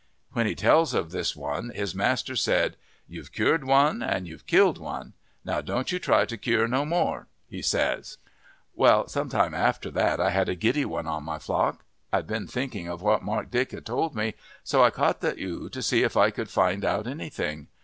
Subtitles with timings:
[0.33, 2.75] When he tells of this one his master said,
[3.07, 5.13] 'You've cured one and you've killed one;
[5.45, 8.17] now don't you try to cure no more,' he says.
[8.73, 11.83] "Well, some time after that I had a giddy one in my flock.
[12.11, 14.33] I'd been thinking of what Mark Dick had told me,
[14.63, 17.67] so I caught the ewe to see if I could find out anything.